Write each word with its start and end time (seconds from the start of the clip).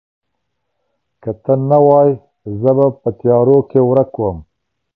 که 1.21 1.31
ته 1.43 1.53
نه 1.69 1.77
وای، 1.85 2.11
زه 2.61 2.71
به 2.77 2.85
په 3.01 3.09
تیارو 3.19 3.57
کې 3.69 3.79
ورک 3.89 4.13
وم. 4.19 4.37